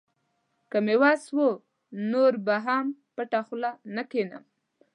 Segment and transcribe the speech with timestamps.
[0.71, 1.39] که مې وس و،
[2.11, 4.43] نور به هم پټه خوله نه کښېنم.